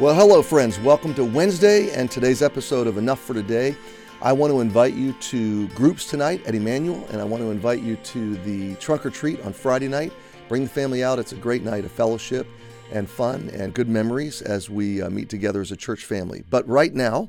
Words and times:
Well, 0.00 0.12
hello, 0.12 0.42
friends. 0.42 0.80
Welcome 0.80 1.14
to 1.14 1.24
Wednesday 1.24 1.92
and 1.92 2.10
today's 2.10 2.42
episode 2.42 2.88
of 2.88 2.98
Enough 2.98 3.20
for 3.20 3.32
Today. 3.32 3.76
I 4.20 4.32
want 4.32 4.52
to 4.52 4.60
invite 4.60 4.94
you 4.94 5.12
to 5.12 5.68
groups 5.68 6.10
tonight 6.10 6.44
at 6.48 6.56
Emmanuel, 6.56 7.06
and 7.12 7.20
I 7.20 7.24
want 7.24 7.44
to 7.44 7.52
invite 7.52 7.80
you 7.80 7.94
to 7.94 8.34
the 8.38 8.74
trunk 8.76 9.06
or 9.06 9.10
treat 9.10 9.40
on 9.42 9.52
Friday 9.52 9.86
night. 9.86 10.12
Bring 10.48 10.64
the 10.64 10.68
family 10.68 11.04
out. 11.04 11.20
It's 11.20 11.30
a 11.30 11.36
great 11.36 11.62
night 11.62 11.84
of 11.84 11.92
fellowship 11.92 12.48
and 12.90 13.08
fun 13.08 13.50
and 13.54 13.72
good 13.72 13.88
memories 13.88 14.42
as 14.42 14.68
we 14.68 15.00
uh, 15.00 15.10
meet 15.10 15.28
together 15.28 15.60
as 15.60 15.70
a 15.70 15.76
church 15.76 16.04
family. 16.04 16.42
But 16.50 16.66
right 16.66 16.92
now, 16.92 17.28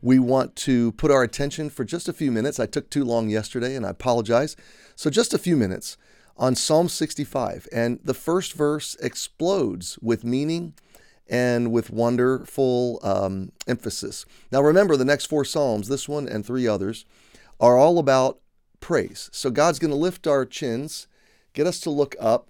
we 0.00 0.20
want 0.20 0.54
to 0.56 0.92
put 0.92 1.10
our 1.10 1.24
attention 1.24 1.70
for 1.70 1.84
just 1.84 2.08
a 2.08 2.12
few 2.12 2.30
minutes. 2.30 2.60
I 2.60 2.66
took 2.66 2.88
too 2.88 3.04
long 3.04 3.30
yesterday, 3.30 3.74
and 3.74 3.84
I 3.84 3.90
apologize. 3.90 4.54
So, 4.94 5.10
just 5.10 5.34
a 5.34 5.38
few 5.38 5.56
minutes 5.56 5.96
on 6.36 6.54
Psalm 6.54 6.88
65. 6.88 7.66
And 7.72 7.98
the 8.04 8.14
first 8.14 8.52
verse 8.52 8.96
explodes 9.02 9.98
with 10.00 10.22
meaning 10.22 10.74
and 11.28 11.72
with 11.72 11.90
wonderful 11.90 13.00
um, 13.02 13.52
emphasis. 13.66 14.24
Now, 14.52 14.60
remember, 14.62 14.96
the 14.96 15.04
next 15.04 15.26
four 15.26 15.44
Psalms, 15.44 15.88
this 15.88 16.08
one 16.08 16.28
and 16.28 16.44
three 16.44 16.66
others, 16.66 17.04
are 17.58 17.76
all 17.76 17.98
about 17.98 18.38
praise. 18.80 19.28
So, 19.32 19.50
God's 19.50 19.78
going 19.78 19.90
to 19.90 19.96
lift 19.96 20.26
our 20.26 20.44
chins, 20.44 21.08
get 21.52 21.66
us 21.66 21.80
to 21.80 21.90
look 21.90 22.14
up, 22.20 22.48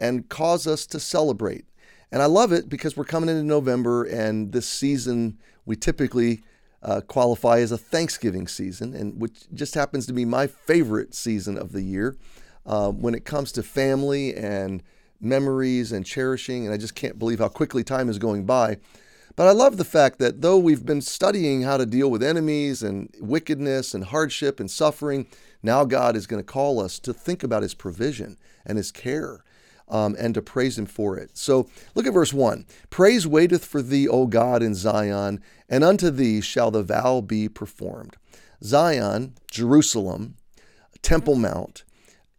and 0.00 0.28
cause 0.28 0.66
us 0.66 0.86
to 0.86 1.00
celebrate. 1.00 1.64
And 2.10 2.22
I 2.22 2.26
love 2.26 2.52
it 2.52 2.68
because 2.68 2.96
we're 2.96 3.04
coming 3.04 3.28
into 3.28 3.42
November, 3.42 4.04
and 4.04 4.52
this 4.52 4.66
season 4.66 5.38
we 5.66 5.76
typically 5.76 6.42
uh, 6.82 7.00
qualify 7.02 7.58
as 7.58 7.72
a 7.72 7.78
Thanksgiving 7.78 8.46
season, 8.46 8.94
and 8.94 9.20
which 9.20 9.44
just 9.52 9.74
happens 9.74 10.06
to 10.06 10.12
be 10.12 10.24
my 10.24 10.46
favorite 10.46 11.14
season 11.14 11.58
of 11.58 11.72
the 11.72 11.82
year 11.82 12.16
uh, 12.64 12.90
when 12.90 13.14
it 13.14 13.24
comes 13.24 13.52
to 13.52 13.62
family 13.62 14.34
and 14.34 14.82
memories 15.20 15.92
and 15.92 16.04
cherishing. 16.04 16.64
And 16.64 16.74
I 16.74 16.76
just 16.76 16.94
can't 16.94 17.18
believe 17.18 17.38
how 17.38 17.48
quickly 17.48 17.84
time 17.84 18.08
is 18.08 18.18
going 18.18 18.46
by. 18.46 18.78
But 19.38 19.46
I 19.46 19.52
love 19.52 19.76
the 19.76 19.84
fact 19.84 20.18
that 20.18 20.40
though 20.40 20.58
we've 20.58 20.84
been 20.84 21.00
studying 21.00 21.62
how 21.62 21.76
to 21.76 21.86
deal 21.86 22.10
with 22.10 22.24
enemies 22.24 22.82
and 22.82 23.08
wickedness 23.20 23.94
and 23.94 24.02
hardship 24.02 24.58
and 24.58 24.68
suffering, 24.68 25.28
now 25.62 25.84
God 25.84 26.16
is 26.16 26.26
going 26.26 26.42
to 26.42 26.52
call 26.52 26.80
us 26.80 26.98
to 26.98 27.12
think 27.12 27.44
about 27.44 27.62
His 27.62 27.72
provision 27.72 28.36
and 28.66 28.76
His 28.78 28.90
care. 28.90 29.44
Um, 29.90 30.16
and 30.18 30.34
to 30.34 30.42
praise 30.42 30.76
him 30.76 30.84
for 30.84 31.16
it. 31.16 31.30
So 31.38 31.66
look 31.94 32.06
at 32.06 32.12
verse 32.12 32.34
1 32.34 32.66
Praise 32.90 33.26
waiteth 33.26 33.64
for 33.64 33.80
thee, 33.80 34.06
O 34.06 34.26
God, 34.26 34.62
in 34.62 34.74
Zion, 34.74 35.40
and 35.66 35.82
unto 35.82 36.10
thee 36.10 36.42
shall 36.42 36.70
the 36.70 36.82
vow 36.82 37.22
be 37.22 37.48
performed. 37.48 38.18
Zion, 38.62 39.32
Jerusalem, 39.50 40.34
Temple 41.00 41.36
Mount, 41.36 41.84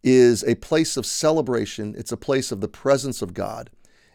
is 0.02 0.42
a 0.44 0.54
place 0.56 0.96
of 0.96 1.06
celebration, 1.06 1.94
it's 1.96 2.12
a 2.12 2.16
place 2.16 2.52
of 2.52 2.60
the 2.60 2.68
presence 2.68 3.22
of 3.22 3.34
God. 3.34 3.70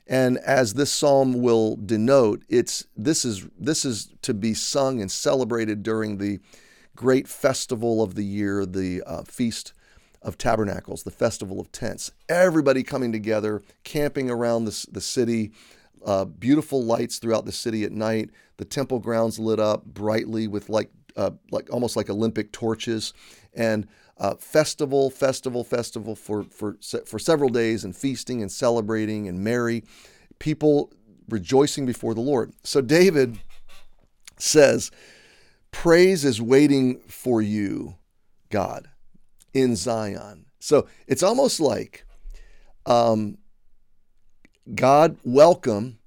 And 0.08 0.38
as 0.40 0.76
this 0.76 0.92
psalm 0.92 1.42
will 1.42 1.78
denote, 1.78 2.44
it's 2.48 2.86
this 2.96 3.26
is 3.26 3.48
this 3.60 3.86
is 3.86 4.10
to 4.22 4.34
be 4.34 4.54
sung 4.54 5.02
and 5.02 5.12
celebrated 5.12 5.82
during 5.82 6.18
the 6.18 6.40
great 6.96 7.28
festival 7.28 8.04
of 8.04 8.16
the 8.16 8.24
year, 8.24 8.66
the 8.66 9.02
uh, 9.04 9.24
feast 9.24 9.74
of 10.22 10.38
tabernacles, 10.38 11.04
the 11.04 11.12
festival 11.12 11.60
of 11.60 11.72
tents. 11.72 12.12
Everybody 12.30 12.84
coming 12.84 13.12
together, 13.12 13.62
camping 13.84 14.30
around 14.30 14.66
the, 14.66 14.88
the 14.92 15.02
city, 15.02 15.52
uh, 16.06 16.26
beautiful 16.26 16.84
lights 16.84 17.18
throughout 17.18 17.46
the 17.46 17.52
city 17.52 17.84
at 17.84 17.92
night. 17.92 18.30
The 18.58 18.66
temple 18.66 19.00
grounds 19.00 19.40
lit 19.40 19.60
up 19.60 19.86
brightly 19.86 20.48
with 20.48 20.70
like 20.70 20.90
uh, 21.16 21.32
like 21.52 21.72
almost 21.72 21.96
like 21.96 22.10
Olympic 22.10 22.52
torches, 22.52 23.14
and 23.54 23.88
uh, 24.18 24.36
festival, 24.36 25.10
festival, 25.10 25.64
festival 25.64 26.16
for, 26.16 26.44
for, 26.44 26.78
for 27.06 27.20
several 27.20 27.50
days 27.50 27.84
and 27.84 27.96
feasting 27.96 28.42
and 28.42 28.52
celebrating 28.52 29.28
and 29.28 29.44
merry, 29.44 29.84
people 30.40 30.92
rejoicing 31.28 31.86
before 31.86 32.14
the 32.14 32.22
Lord. 32.22 32.54
So 32.64 32.82
David 32.82 33.40
says, 34.38 34.92
Praise 35.72 36.24
is 36.24 36.42
waiting 36.42 37.00
for 37.08 37.42
you, 37.42 37.96
God, 38.50 38.88
in 39.54 39.76
Zion. 39.76 40.46
So 40.60 40.88
it's 41.08 41.22
almost 41.24 41.60
like 41.60 42.06
um, 42.86 43.38
God, 44.74 45.18
welcome. 45.24 46.00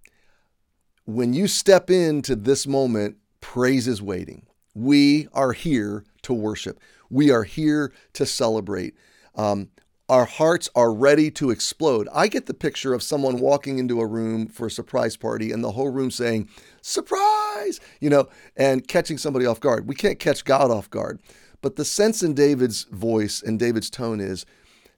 When 1.04 1.32
you 1.32 1.46
step 1.46 1.90
into 1.90 2.34
this 2.34 2.66
moment, 2.66 3.16
praise 3.40 3.86
is 3.86 4.00
waiting. 4.02 4.46
We 4.74 5.28
are 5.32 5.52
here 5.52 6.04
to 6.22 6.32
worship. 6.34 6.78
We 7.10 7.30
are 7.30 7.44
here 7.44 7.92
to 8.14 8.26
celebrate. 8.26 8.94
Um, 9.34 9.70
our 10.08 10.24
hearts 10.24 10.70
are 10.74 10.92
ready 10.92 11.30
to 11.32 11.50
explode. 11.50 12.08
I 12.14 12.28
get 12.28 12.46
the 12.46 12.54
picture 12.54 12.94
of 12.94 13.02
someone 13.02 13.40
walking 13.40 13.78
into 13.78 14.00
a 14.00 14.06
room 14.06 14.46
for 14.46 14.66
a 14.66 14.70
surprise 14.70 15.18
party 15.18 15.52
and 15.52 15.62
the 15.62 15.72
whole 15.72 15.90
room 15.90 16.10
saying, 16.10 16.48
surprise, 16.80 17.78
you 18.00 18.08
know, 18.08 18.28
and 18.56 18.88
catching 18.88 19.18
somebody 19.18 19.44
off 19.44 19.60
guard. 19.60 19.86
We 19.86 19.94
can't 19.94 20.18
catch 20.18 20.44
God 20.44 20.70
off 20.70 20.88
guard. 20.88 21.20
But 21.60 21.76
the 21.76 21.84
sense 21.84 22.22
in 22.22 22.32
David's 22.32 22.84
voice 22.84 23.42
and 23.42 23.58
David's 23.58 23.90
tone 23.90 24.20
is 24.20 24.46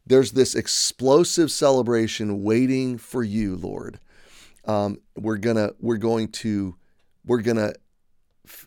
there's 0.06 0.32
this 0.32 0.54
explosive 0.54 1.50
celebration 1.50 2.42
waiting 2.42 2.97
for 2.97 3.25
you, 3.25 3.56
Lord. 3.56 3.98
Um, 4.64 4.98
we're 5.16 5.38
gonna, 5.38 5.70
we're 5.80 5.97
going 5.97 6.28
to, 6.28 6.76
we're 7.25 7.42
gonna, 7.42 7.72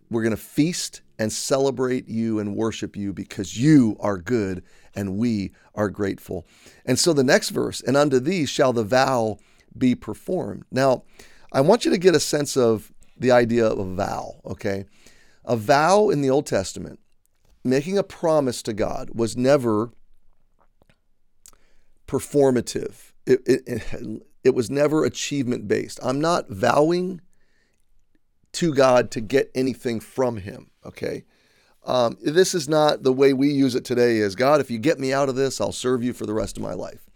we're 0.10 0.24
gonna 0.24 0.38
feast 0.38 1.02
and 1.20 1.32
celebrate 1.32 2.08
you 2.08 2.40
and 2.40 2.56
worship 2.56 2.96
you 2.96 3.14
because 3.14 3.58
you 3.58 3.96
are 4.00 4.18
good 4.18 4.64
and 4.96 5.18
we 5.18 5.54
are 5.76 5.90
grateful. 5.90 6.46
And 6.86 6.98
so 7.00 7.14
the 7.14 7.24
next 7.24 7.50
verse, 7.50 7.82
and 7.82 7.96
unto 7.96 8.20
thee 8.20 8.46
shall 8.46 8.74
the 8.74 8.84
vow 8.84 9.38
be 9.78 9.96
performed. 9.96 10.66
Now, 10.72 11.04
I 11.52 11.62
want 11.62 11.86
you 11.86 11.92
to 11.92 11.98
get 11.98 12.16
a 12.16 12.20
sense 12.20 12.58
of 12.58 12.92
the 13.18 13.32
idea 13.32 13.66
of 13.68 13.80
a 13.80 13.96
vow, 13.96 14.42
okay? 14.46 14.86
A 15.46 15.56
vow 15.56 16.10
in 16.10 16.22
the 16.22 16.30
Old 16.30 16.46
Testament, 16.46 17.00
making 17.64 17.98
a 17.98 18.04
promise 18.04 18.62
to 18.64 18.74
God, 18.74 19.12
was 19.14 19.38
never 19.38 19.92
performative. 22.08 23.12
It, 23.26 23.42
it, 23.46 23.62
it, 23.66 24.24
it 24.44 24.56
was 24.56 24.70
never 24.70 25.06
achievement 25.06 25.68
based. 25.68 26.00
I'm 26.04 26.20
not 26.20 26.50
vowing 26.50 27.22
to 28.54 28.74
God 28.74 29.12
to 29.12 29.22
get 29.22 29.52
anything 29.54 30.00
from 30.00 30.38
Him. 30.38 30.70
Okay. 30.86 31.26
Um, 31.86 32.18
this 32.22 32.56
is 32.56 32.70
not 32.70 33.04
the 33.04 33.12
way 33.12 33.34
we 33.34 33.50
use 33.50 33.76
it 33.76 33.84
today 33.84 34.18
is 34.18 34.36
God, 34.36 34.62
if 34.62 34.72
you 34.72 34.78
get 34.78 35.00
me 35.00 35.12
out 35.12 35.28
of 35.28 35.36
this, 35.36 35.60
I'll 35.60 35.74
serve 35.74 36.02
you 36.04 36.14
for 36.14 36.26
the 36.26 36.34
rest 36.34 36.56
of 36.56 36.64
my 36.64 36.74
life. 36.74 37.10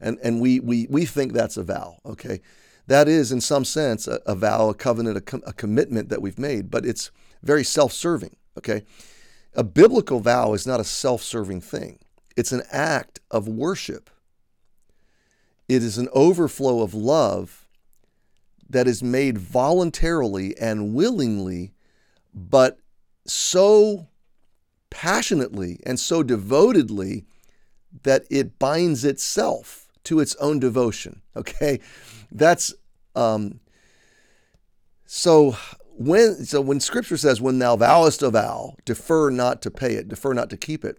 And, 0.00 0.18
and 0.22 0.40
we, 0.40 0.58
we, 0.58 0.86
we 0.90 1.04
think 1.04 1.32
that's 1.32 1.56
a 1.56 1.62
vow. 1.62 1.98
Okay. 2.04 2.40
That 2.86 3.06
is, 3.06 3.30
in 3.30 3.40
some 3.40 3.64
sense, 3.64 4.08
a, 4.08 4.20
a 4.26 4.34
vow, 4.34 4.68
a 4.68 4.74
covenant, 4.74 5.16
a, 5.16 5.20
com- 5.20 5.44
a 5.46 5.52
commitment 5.52 6.08
that 6.08 6.20
we've 6.20 6.38
made, 6.38 6.70
but 6.70 6.84
it's 6.84 7.12
very 7.42 7.62
self 7.62 7.92
serving. 7.92 8.34
Okay. 8.58 8.82
A 9.54 9.62
biblical 9.62 10.20
vow 10.20 10.54
is 10.54 10.66
not 10.66 10.80
a 10.80 10.84
self 10.84 11.22
serving 11.22 11.60
thing, 11.60 11.98
it's 12.36 12.52
an 12.52 12.62
act 12.70 13.20
of 13.30 13.46
worship. 13.46 14.10
It 15.68 15.84
is 15.84 15.98
an 15.98 16.08
overflow 16.12 16.82
of 16.82 16.94
love 16.94 17.59
that 18.70 18.86
is 18.86 19.02
made 19.02 19.36
voluntarily 19.36 20.56
and 20.58 20.94
willingly, 20.94 21.72
but 22.34 22.78
so 23.26 24.06
passionately 24.88 25.80
and 25.84 25.98
so 25.98 26.22
devotedly 26.22 27.24
that 28.02 28.24
it 28.30 28.58
binds 28.58 29.04
itself 29.04 29.88
to 30.04 30.20
its 30.20 30.34
own 30.36 30.58
devotion. 30.58 31.22
Okay, 31.36 31.80
that's 32.32 32.74
um, 33.14 33.60
so 35.06 35.56
when 35.96 36.44
so 36.44 36.60
when 36.60 36.80
Scripture 36.80 37.16
says, 37.16 37.40
"When 37.40 37.60
thou 37.60 37.76
vowest 37.76 38.20
a 38.22 38.30
vow, 38.30 38.74
defer 38.84 39.30
not 39.30 39.62
to 39.62 39.70
pay 39.70 39.94
it, 39.94 40.08
defer 40.08 40.34
not 40.34 40.50
to 40.50 40.56
keep 40.56 40.84
it." 40.84 40.98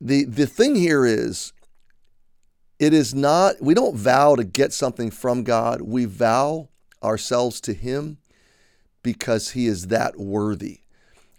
The 0.00 0.24
the 0.24 0.46
thing 0.46 0.74
here 0.74 1.06
is 1.06 1.52
it 2.80 2.94
is 2.94 3.14
not, 3.14 3.60
we 3.60 3.74
don't 3.74 3.94
vow 3.94 4.34
to 4.34 4.42
get 4.42 4.72
something 4.72 5.10
from 5.10 5.44
God. 5.44 5.82
We 5.82 6.06
vow 6.06 6.70
ourselves 7.02 7.60
to 7.60 7.74
Him 7.74 8.16
because 9.02 9.50
He 9.50 9.66
is 9.66 9.88
that 9.88 10.18
worthy. 10.18 10.80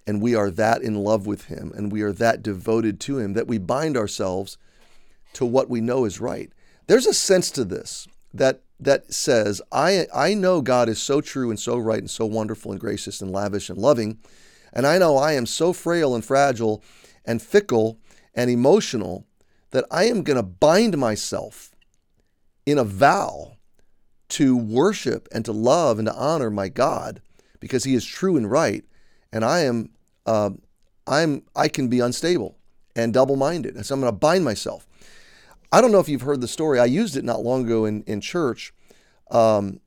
And 0.05 0.21
we 0.21 0.35
are 0.35 0.51
that 0.51 0.83
in 0.83 0.95
love 0.95 1.25
with 1.25 1.45
Him 1.45 1.71
and 1.75 1.91
we 1.91 2.03
are 2.03 2.11
that 2.13 2.43
devoted 2.43 2.99
to 3.01 3.17
Him 3.17 3.33
that 3.33 3.47
we 3.47 3.57
bind 3.57 3.97
ourselves 3.97 4.59
to 5.33 5.43
what 5.43 5.67
we 5.67 5.81
know 5.81 6.05
is 6.05 6.21
right. 6.21 6.51
There's 6.85 7.07
a 7.07 7.13
sense 7.13 7.49
to 7.51 7.65
this 7.65 8.07
that 8.33 8.61
that 8.79 9.11
says, 9.13 9.61
I, 9.71 10.07
I 10.13 10.33
know 10.33 10.61
God 10.61 10.89
is 10.89 11.01
so 11.01 11.21
true 11.21 11.49
and 11.49 11.59
so 11.59 11.77
right 11.77 11.99
and 11.99 12.09
so 12.09 12.25
wonderful 12.25 12.71
and 12.71 12.81
gracious 12.81 13.21
and 13.21 13.31
lavish 13.31 13.69
and 13.69 13.77
loving. 13.77 14.19
And 14.73 14.87
I 14.87 14.97
know 14.97 15.17
I 15.17 15.33
am 15.33 15.45
so 15.45 15.71
frail 15.71 16.15
and 16.15 16.25
fragile 16.25 16.83
and 17.23 17.41
fickle 17.41 17.99
and 18.33 18.49
emotional 18.49 19.27
that 19.71 19.85
I 19.89 20.05
am 20.05 20.23
going 20.23 20.37
to 20.37 20.43
bind 20.43 20.97
myself 20.97 21.71
in 22.65 22.77
a 22.77 22.83
vow 22.83 23.57
to 24.29 24.55
worship 24.55 25.27
and 25.33 25.43
to 25.45 25.51
love 25.51 25.99
and 25.99 26.07
to 26.07 26.15
honor 26.15 26.49
my 26.49 26.69
God 26.69 27.21
because 27.59 27.83
He 27.83 27.95
is 27.95 28.05
true 28.05 28.37
and 28.37 28.49
right, 28.49 28.85
and 29.31 29.43
I 29.43 29.61
am, 29.61 29.89
uh, 30.25 30.51
I'm, 31.07 31.43
I 31.55 31.67
can 31.67 31.87
be 31.87 31.99
unstable 31.99 32.57
and 32.95 33.13
double-minded, 33.13 33.75
and 33.75 33.85
so 33.85 33.95
I'm 33.95 34.01
going 34.01 34.11
to 34.11 34.17
bind 34.17 34.43
myself. 34.43 34.87
I 35.71 35.79
don't 35.79 35.91
know 35.91 35.99
if 35.99 36.09
you've 36.09 36.21
heard 36.21 36.41
the 36.41 36.47
story. 36.47 36.79
I 36.79 36.85
used 36.85 37.15
it 37.15 37.23
not 37.23 37.43
long 37.43 37.65
ago 37.65 37.85
in 37.85 38.03
in 38.03 38.19
church. 38.19 38.73
Um, 39.29 39.79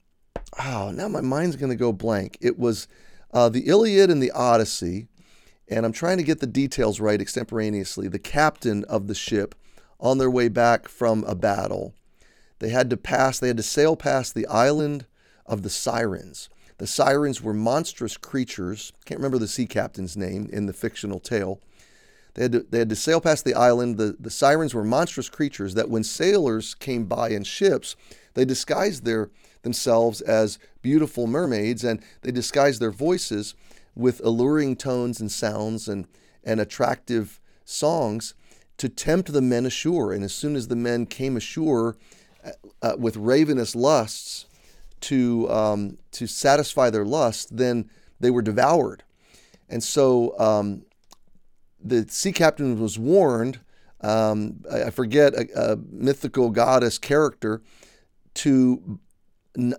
oh, 0.58 0.90
now 0.90 1.08
my 1.08 1.20
mind's 1.20 1.56
going 1.56 1.70
to 1.70 1.76
go 1.76 1.92
blank. 1.92 2.38
It 2.40 2.58
was 2.58 2.88
uh, 3.32 3.50
the 3.50 3.68
Iliad 3.68 4.10
and 4.10 4.22
the 4.22 4.30
Odyssey, 4.30 5.08
and 5.68 5.84
I'm 5.84 5.92
trying 5.92 6.16
to 6.16 6.22
get 6.22 6.40
the 6.40 6.46
details 6.46 7.00
right 7.00 7.20
extemporaneously. 7.20 8.08
The 8.08 8.18
captain 8.18 8.84
of 8.84 9.08
the 9.08 9.14
ship 9.14 9.54
on 10.04 10.18
their 10.18 10.30
way 10.30 10.48
back 10.48 10.86
from 10.86 11.24
a 11.24 11.34
battle, 11.34 11.94
they 12.58 12.68
had 12.68 12.90
to 12.90 12.96
pass, 12.96 13.38
they 13.38 13.48
had 13.48 13.56
to 13.56 13.62
sail 13.62 13.96
past 13.96 14.34
the 14.34 14.46
island 14.46 15.06
of 15.46 15.62
the 15.62 15.70
Sirens. 15.70 16.50
The 16.76 16.86
Sirens 16.86 17.42
were 17.42 17.54
monstrous 17.54 18.16
creatures. 18.18 18.92
Can't 19.06 19.18
remember 19.18 19.38
the 19.38 19.48
sea 19.48 19.66
captain's 19.66 20.16
name 20.16 20.48
in 20.52 20.66
the 20.66 20.72
fictional 20.74 21.20
tale. 21.20 21.58
They 22.34 22.42
had 22.42 22.52
to, 22.52 22.60
they 22.68 22.80
had 22.80 22.88
to 22.90 22.96
sail 22.96 23.20
past 23.20 23.44
the 23.44 23.54
island. 23.54 23.96
The, 23.96 24.16
the 24.20 24.30
Sirens 24.30 24.74
were 24.74 24.84
monstrous 24.84 25.30
creatures 25.30 25.74
that 25.74 25.88
when 25.88 26.04
sailors 26.04 26.74
came 26.74 27.06
by 27.06 27.30
in 27.30 27.44
ships, 27.44 27.96
they 28.34 28.44
disguised 28.44 29.04
their 29.04 29.30
themselves 29.62 30.20
as 30.20 30.58
beautiful 30.82 31.26
mermaids 31.26 31.82
and 31.82 32.02
they 32.20 32.30
disguised 32.30 32.82
their 32.82 32.90
voices 32.90 33.54
with 33.94 34.20
alluring 34.22 34.76
tones 34.76 35.20
and 35.20 35.32
sounds 35.32 35.88
and, 35.88 36.06
and 36.44 36.60
attractive 36.60 37.40
songs 37.64 38.34
to 38.78 38.88
tempt 38.88 39.32
the 39.32 39.42
men 39.42 39.66
ashore. 39.66 40.12
And 40.12 40.24
as 40.24 40.32
soon 40.32 40.56
as 40.56 40.68
the 40.68 40.76
men 40.76 41.06
came 41.06 41.36
ashore 41.36 41.96
uh, 42.44 42.50
uh, 42.82 42.96
with 42.98 43.16
ravenous 43.16 43.74
lusts 43.74 44.46
to, 45.02 45.50
um, 45.50 45.98
to 46.12 46.26
satisfy 46.26 46.90
their 46.90 47.04
lust, 47.04 47.56
then 47.56 47.90
they 48.20 48.30
were 48.30 48.42
devoured. 48.42 49.02
And 49.68 49.82
so 49.82 50.38
um, 50.38 50.84
the 51.82 52.06
sea 52.08 52.32
captain 52.32 52.80
was 52.80 52.98
warned. 52.98 53.60
Um, 54.00 54.64
I 54.70 54.90
forget 54.90 55.34
a, 55.34 55.72
a, 55.72 55.76
mythical 55.76 56.50
goddess 56.50 56.98
character 56.98 57.62
to, 58.34 58.98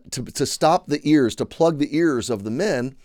to 0.10 0.24
to 0.24 0.46
stop 0.46 0.88
the 0.88 1.02
ears, 1.04 1.36
to 1.36 1.46
plug 1.46 1.78
the 1.78 1.96
ears 1.96 2.30
of 2.30 2.44
the 2.44 2.50
men 2.50 2.96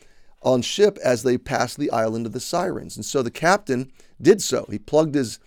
on 0.43 0.63
ship 0.63 0.99
as 1.05 1.23
they 1.23 1.37
passed 1.37 1.79
the 1.79 1.91
island 1.91 2.27
of 2.27 2.33
the 2.33 2.41
sirens. 2.41 2.97
And 2.97 3.05
so 3.05 3.23
the 3.23 3.31
captain 3.31 3.93
did 4.21 4.41
so. 4.41 4.67
He 4.71 4.79
plugged 4.79 5.15
his 5.15 5.39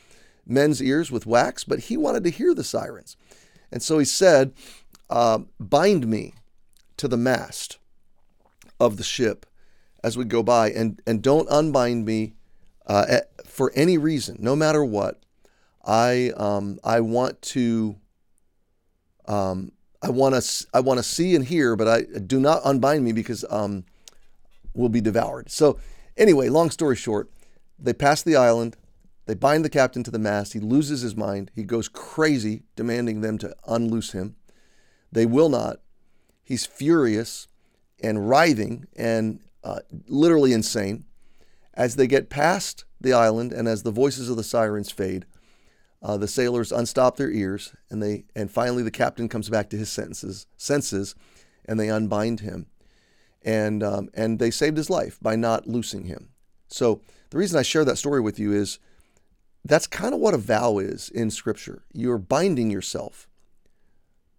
men's 0.45 0.81
ears 0.81 1.11
with 1.11 1.25
wax, 1.25 1.63
but 1.63 1.79
he 1.79 1.97
wanted 1.97 2.23
to 2.23 2.29
hear 2.29 2.53
the 2.53 2.63
sirens. 2.63 3.15
And 3.71 3.81
so 3.81 3.99
he 3.99 4.05
said, 4.05 4.53
uh, 5.09 5.39
Bind 5.59 6.07
me 6.07 6.33
to 6.97 7.07
the 7.07 7.17
mast 7.17 7.77
of 8.79 8.97
the 8.97 9.03
ship 9.03 9.45
as 10.03 10.17
we 10.17 10.25
go 10.25 10.43
by, 10.43 10.69
and, 10.69 11.01
and 11.07 11.21
don't 11.21 11.47
unbind 11.49 12.05
me 12.05 12.33
uh, 12.85 13.19
for 13.45 13.71
any 13.75 13.97
reason, 13.97 14.37
no 14.39 14.55
matter 14.55 14.83
what. 14.83 15.19
I 15.85 16.31
um, 16.37 16.79
I 16.83 17.01
want 17.01 17.41
to 17.41 17.97
um, 19.25 19.71
I 20.01 20.09
want 20.09 20.41
to 20.41 20.67
I 20.73 20.79
want 20.79 20.99
to 20.99 21.03
see 21.03 21.35
and 21.35 21.45
hear, 21.45 21.75
but 21.75 21.87
I 21.87 22.03
do 22.19 22.39
not 22.39 22.61
unbind 22.63 23.03
me 23.03 23.11
because 23.11 23.43
um, 23.49 23.83
will 24.73 24.89
be 24.89 25.01
devoured. 25.01 25.51
So, 25.51 25.79
anyway, 26.17 26.49
long 26.49 26.69
story 26.69 26.95
short, 26.95 27.29
they 27.77 27.93
passed 27.93 28.25
the 28.25 28.35
island. 28.35 28.77
They 29.25 29.33
bind 29.35 29.63
the 29.63 29.69
captain 29.69 30.03
to 30.03 30.11
the 30.11 30.19
mast. 30.19 30.53
He 30.53 30.59
loses 30.59 31.01
his 31.01 31.15
mind. 31.15 31.51
He 31.55 31.63
goes 31.63 31.87
crazy, 31.87 32.63
demanding 32.75 33.21
them 33.21 33.37
to 33.39 33.55
unloose 33.67 34.11
him. 34.11 34.35
They 35.11 35.25
will 35.25 35.49
not. 35.49 35.77
He's 36.43 36.65
furious 36.65 37.47
and 38.01 38.29
writhing 38.29 38.85
and 38.95 39.39
uh, 39.63 39.79
literally 40.07 40.51
insane. 40.51 41.05
As 41.73 41.95
they 41.95 42.07
get 42.07 42.29
past 42.29 42.83
the 42.99 43.13
island 43.13 43.53
and 43.53 43.67
as 43.67 43.83
the 43.83 43.91
voices 43.91 44.29
of 44.29 44.35
the 44.35 44.43
sirens 44.43 44.91
fade, 44.91 45.25
uh, 46.01 46.17
the 46.17 46.27
sailors 46.27 46.71
unstop 46.71 47.15
their 47.15 47.31
ears 47.31 47.73
and 47.89 48.03
they 48.03 48.25
and 48.35 48.51
finally 48.51 48.83
the 48.83 48.91
captain 48.91 49.29
comes 49.29 49.49
back 49.49 49.69
to 49.69 49.77
his 49.77 49.89
senses 49.89 50.47
senses 50.57 51.15
and 51.63 51.79
they 51.79 51.89
unbind 51.89 52.41
him 52.41 52.67
and 53.41 53.81
um, 53.81 54.09
and 54.13 54.37
they 54.37 54.51
saved 54.51 54.75
his 54.75 54.89
life 54.89 55.17
by 55.21 55.37
not 55.37 55.65
loosing 55.65 56.05
him. 56.05 56.29
So 56.67 57.01
the 57.29 57.37
reason 57.37 57.57
I 57.57 57.63
share 57.63 57.85
that 57.85 57.97
story 57.97 58.19
with 58.19 58.37
you 58.37 58.51
is 58.51 58.79
that's 59.65 59.87
kind 59.87 60.13
of 60.13 60.19
what 60.19 60.33
a 60.33 60.37
vow 60.37 60.77
is 60.77 61.09
in 61.09 61.31
Scripture. 61.31 61.83
You're 61.93 62.17
binding 62.17 62.69
yourself 62.69 63.27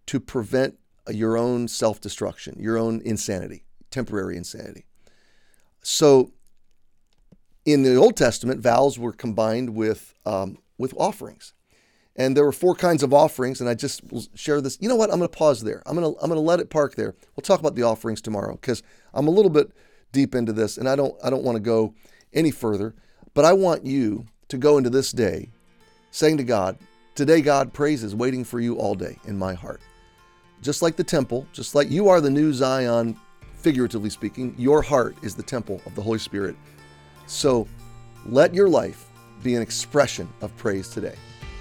to 0.07 0.21
prevent 0.21 0.79
your 1.11 1.37
own 1.37 1.69
self-destruction, 1.69 2.57
your 2.59 2.77
own 2.79 3.01
insanity, 3.05 3.65
temporary 3.91 4.37
insanity. 4.37 4.87
So 5.83 6.33
in 7.65 7.83
the 7.83 7.97
Old 7.97 8.17
Testament, 8.17 8.61
vows 8.61 8.99
were 8.99 9.13
combined 9.13 9.75
with 9.75 10.15
um, 10.27 10.59
with 10.79 10.95
offerings. 10.97 11.55
And 12.17 12.37
there 12.37 12.45
were 12.45 12.53
four 12.53 12.77
kinds 12.77 13.03
of 13.03 13.13
offerings, 13.13 13.61
and 13.61 13.69
I 13.69 13.75
just 13.75 14.01
will 14.13 14.25
share 14.35 14.61
this. 14.61 14.79
You 14.81 14.89
know 14.89 14.95
what? 14.95 15.11
I'm 15.11 15.19
going 15.19 15.29
to 15.29 15.37
pause 15.37 15.63
there. 15.63 15.83
I'm 15.85 15.97
going 15.97 16.15
to 16.15 16.21
I'm 16.21 16.29
going 16.29 16.41
to 16.41 16.47
let 16.47 16.61
it 16.61 16.71
park 16.71 16.95
there. 16.95 17.15
We'll 17.35 17.43
talk 17.43 17.61
about 17.61 17.75
the 17.75 17.83
offerings 17.83 18.21
tomorrow 18.21 18.55
because 18.55 18.83
I'm 19.13 19.27
a 19.27 19.33
little 19.33 19.51
bit 19.51 19.73
deep 20.13 20.35
into 20.35 20.53
this, 20.53 20.79
and 20.79 20.89
I 20.89 20.97
don't 20.97 21.15
I 21.25 21.31
don't 21.31 21.43
want 21.43 21.57
to 21.57 21.61
go 21.61 21.95
any 22.33 22.51
further. 22.51 22.95
But 23.33 23.45
I 23.45 23.53
want 23.53 23.85
you 23.85 24.27
to 24.55 24.59
go 24.59 24.79
into 24.79 24.91
this 24.91 25.13
day 25.13 25.49
saying 26.11 26.37
to 26.39 26.45
God, 26.45 26.79
"Today, 27.15 27.41
God, 27.41 27.73
praise 27.73 28.03
is 28.03 28.15
waiting 28.15 28.45
for 28.45 28.61
you 28.61 28.77
all 28.77 28.95
day 28.95 29.19
in 29.27 29.39
my 29.39 29.55
heart." 29.55 29.81
Just 30.63 30.81
like 30.83 30.97
the 30.97 31.05
temple, 31.05 31.47
just 31.53 31.75
like 31.75 31.91
you 31.91 32.09
are 32.09 32.21
the 32.21 32.31
new 32.31 32.53
Zion, 32.53 33.17
figuratively 33.57 34.11
speaking, 34.11 34.55
your 34.57 34.83
heart 34.83 35.17
is 35.23 35.35
the 35.35 35.43
temple 35.43 35.81
of 35.87 35.95
the 35.95 36.03
Holy 36.03 36.19
Spirit. 36.19 36.57
So 37.27 37.67
let 38.27 38.55
your 38.55 38.69
life 38.69 39.07
be 39.43 39.55
an 39.55 39.63
expression 39.63 40.29
of 40.41 40.57
praise 40.57 40.89
today. 40.89 41.17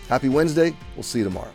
Happy 0.08 0.30
Wednesday. 0.30 0.76
We'll 0.96 1.04
see 1.04 1.20
you 1.20 1.26
tomorrow. 1.26 1.52